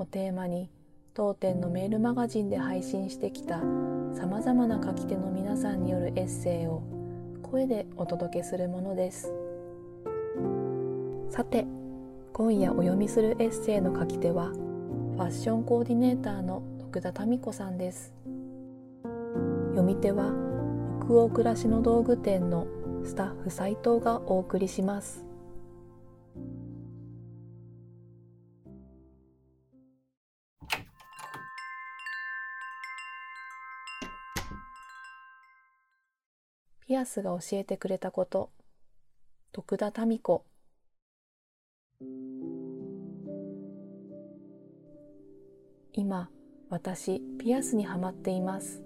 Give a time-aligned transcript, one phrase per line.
[0.00, 0.70] をテーマに
[1.12, 3.60] 当店のメールマガジンで配信してきた
[4.14, 6.82] さまざまな書き手の皆さんによるエッセイを
[7.42, 9.32] 声でお届けするものです。
[11.28, 11.66] さて
[12.32, 18.14] 今夜お読みするエッセイの書き手はファッションコーディネーターの徳田民子さんです。
[19.70, 20.32] 読み手は
[21.04, 22.66] 北欧暮らしの道具店の
[23.04, 25.29] スタッフ斉藤がお送りします。
[36.90, 38.50] ピアスが教えてくれたこと。
[39.52, 40.44] 徳田民子。
[45.92, 46.30] 今
[46.68, 48.82] 私ピアスにはまっています。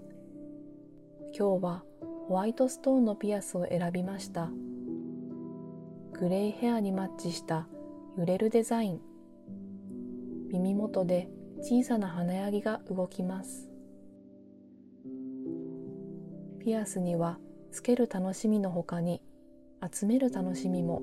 [1.35, 1.85] 今日は
[2.29, 4.51] ホワイトストーンのピアスを選びました。
[6.13, 7.67] グレイヘアにマッチした
[8.19, 9.01] 揺れるデザイン。
[10.49, 11.31] 耳元で
[11.63, 13.71] 小さな華やぎが動きます。
[16.59, 17.39] ピアスには
[17.75, 19.21] つける楽しみのほかに
[19.93, 21.03] 集める楽しみも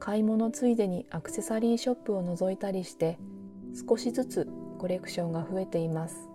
[0.00, 3.16] 買い物ついでにアクセサリーショップを覗いたりして
[3.88, 6.28] 少しずつコレクションが増えています。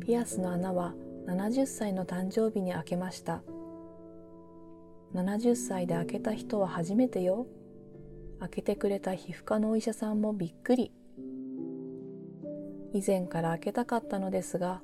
[0.00, 0.94] ピアスの穴は
[1.28, 3.42] 70歳の誕生日に開けました。
[5.14, 7.46] 70歳で開けた人は初めてよ。
[8.40, 10.90] 開けてくれた皮膚科のお医者さんもびっくり。
[12.92, 14.82] 以前から開けたかったのですが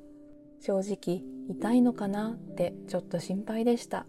[0.59, 4.07] 正直痛いのかなってちょっと心配でした。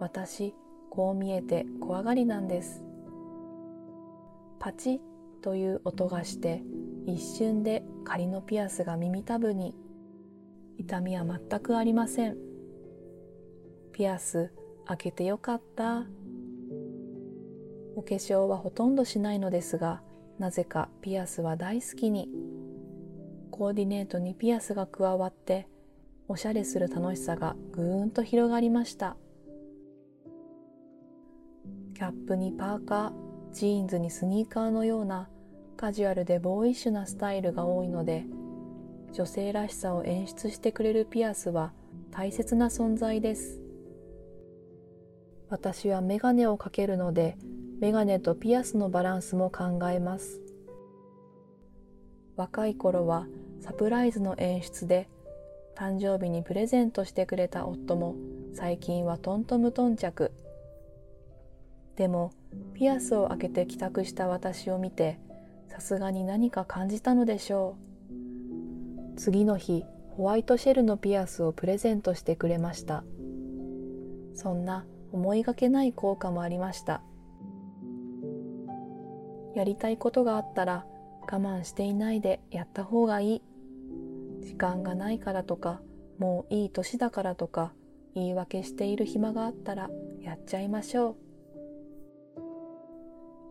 [0.00, 0.54] 私
[0.90, 2.82] こう見えて怖がりなんです。
[4.58, 5.00] パチッ
[5.42, 6.62] という音がして
[7.06, 9.74] 一瞬で仮のピアスが耳たぶに。
[10.78, 12.36] 痛みは全くありません。
[13.92, 14.52] ピアス
[14.86, 16.06] 開けてよかった。
[17.96, 20.02] お化粧はほとんどしないのですが
[20.38, 22.28] なぜかピアスは大好きに。
[23.50, 25.27] コーディネートにピアスが加わ
[26.28, 29.16] おしゃれする楽しさがぐーんと広がりました。
[31.94, 33.12] キャップにパーカー
[33.52, 35.28] ジーンズにスニーカーのような
[35.76, 38.26] カジュアルでボーイッシュなスタイルが多いので
[39.12, 41.72] 女性らしさを演出してくれるピアスは
[42.10, 43.60] 大切な存在です。
[45.48, 47.38] 私はメガネをかけるので
[47.80, 50.42] メガネとピアスのバランスも考えます。
[52.36, 53.26] 若い頃は
[53.60, 55.08] サプライズの演出で
[55.78, 58.16] 誕生日にプレゼントしてくれた夫も
[58.52, 60.32] 最近はトントムトン着
[61.94, 62.32] でも
[62.74, 65.20] ピアスを開けて帰宅した私を見て
[65.68, 67.76] さすがに何か感じたのでしょ
[69.14, 69.18] う。
[69.18, 69.84] 次の日
[70.16, 73.04] ホワイトシェルのピアスをプレゼントしてくれました。
[74.34, 77.02] そんな思いがけない効果もありました。
[79.54, 80.86] やりたいことがあったら
[81.22, 83.42] 我慢していないでやった方がいい。
[84.48, 85.82] 時間がないからとか
[86.18, 87.74] もういい年だからとか
[88.14, 89.90] 言い訳している暇があったら
[90.22, 91.16] やっちゃいましょう。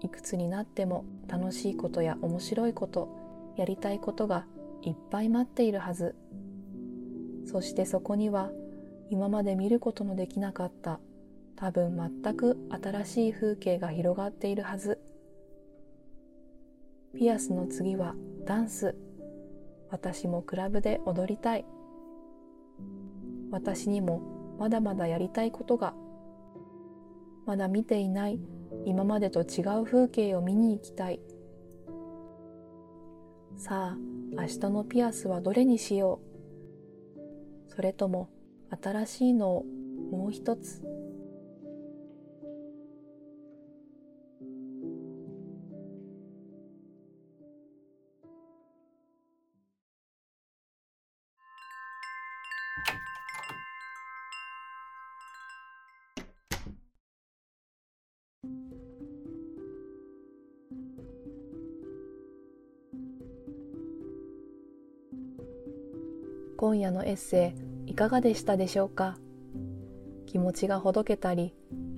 [0.02, 3.10] いくつになっても楽しいことや面白いこと
[3.58, 4.48] やりたいことが
[4.82, 6.16] いっぱい待っているはず。
[7.46, 8.50] そしてそこには
[9.12, 11.00] 今まで見ることのできなかった
[11.56, 15.00] 多分全く新しい風景が広がっているはず。
[17.16, 18.16] ピアスの次は
[18.46, 18.96] ダンス。
[19.90, 21.66] 私もクラブで踊りたい。
[23.52, 24.22] 私にも
[24.60, 25.94] まだまだやりたいことが。
[27.46, 28.40] まだ見ていない
[28.86, 31.22] 今までと違う風景を見に行きたい。
[33.56, 33.98] さあ
[34.32, 36.20] 明日のピアスはどれにしよ
[37.68, 37.72] う。
[37.74, 38.30] それとも
[38.82, 39.66] 新しいのを
[40.12, 40.84] もう一つ。
[66.58, 67.54] 今夜のエッセ
[67.86, 69.20] イいかがでしたでしょうか？
[70.26, 71.54] 気持ちがほどけたり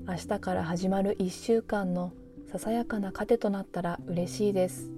[0.06, 2.12] 明日から始まる1週間の
[2.52, 4.92] ささやかな糧となったら嬉しいです。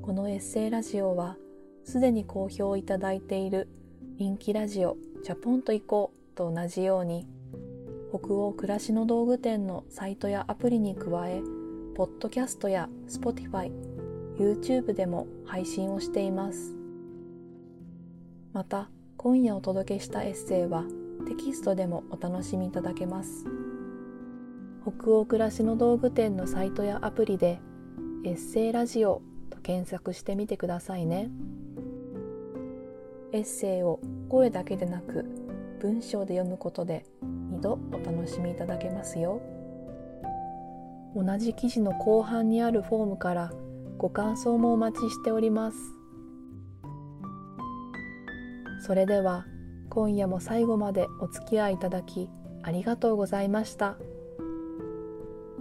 [0.00, 1.36] このエッセイラジオは
[1.84, 3.68] すでに好評いただいている
[4.16, 7.26] 人気ラジオ「チャポンと行こう」と同じように
[8.08, 11.42] 北欧暮らしの道具店のサイトやアプリに加え
[11.94, 13.70] ポッドキャストや Spotify、
[14.38, 16.83] YouTube でも配信をしています。
[18.54, 20.84] また今夜お届けしたエッセイは
[21.26, 23.46] テキストでもお楽しみいただけます。
[24.80, 27.58] 北欧暮らしの道具店のサイトやアプリで
[28.24, 31.30] エッセイラジオと検索してみてくださいね。
[33.32, 33.98] エッセイを
[34.28, 35.24] 声だけでなく
[35.80, 39.42] 文章で読むことで2度お楽しみいただけますよ。
[41.16, 43.52] 同じ記事の後半にあるフォームから
[43.98, 46.03] ご感想もお待ちしております。
[48.84, 49.46] それでは
[49.88, 52.28] 今夜も最後までお付き合いいただき
[52.62, 53.96] ありがとうございました。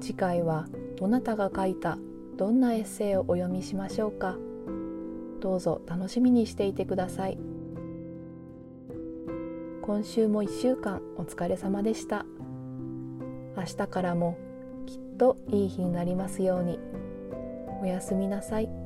[0.01, 0.67] 次回は
[0.97, 1.97] どなたが書いた
[2.35, 4.35] どんなエッセイをお読みしましょうか。
[5.39, 7.37] どうぞ楽しみにしていてください。
[9.83, 12.25] 今週も1週間お疲れ様でした。
[13.55, 14.37] 明日からも
[14.85, 16.77] きっといい日になりますように。
[17.81, 18.82] おやすみなさい。